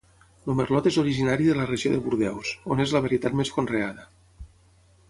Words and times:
El 0.51 0.55
merlot 0.59 0.89
és 0.91 0.97
originari 1.01 1.49
de 1.51 1.57
la 1.59 1.67
regió 1.73 1.91
de 1.97 2.01
Bordeus, 2.07 2.55
on 2.77 2.83
és 2.87 2.95
la 2.99 3.05
varietat 3.07 3.39
més 3.43 3.55
conreada. 3.59 4.09